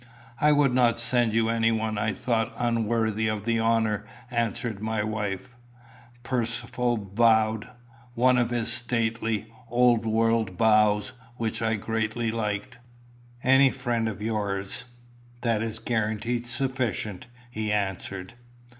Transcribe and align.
"I 0.39 0.51
would 0.51 0.73
not 0.73 0.97
send 0.97 1.31
you 1.31 1.47
anyone 1.49 1.99
I 1.99 2.11
thought 2.11 2.55
unworthy 2.57 3.27
of 3.27 3.45
the 3.45 3.59
honour," 3.59 4.03
answered 4.31 4.81
my 4.81 5.03
wife. 5.03 5.55
Percivale 6.23 6.97
bowed 6.97 7.69
one 8.15 8.39
of 8.39 8.49
his 8.49 8.73
stately, 8.73 9.53
old 9.69 10.03
world 10.03 10.57
bows, 10.57 11.13
which 11.37 11.61
I 11.61 11.75
greatly 11.75 12.31
liked. 12.31 12.79
"Any 13.43 13.69
friend 13.69 14.09
of 14.09 14.23
yours 14.23 14.85
that 15.41 15.61
is 15.61 15.77
guarantee 15.77 16.41
sufficient," 16.41 17.27
he 17.51 17.71
answered. 17.71 18.33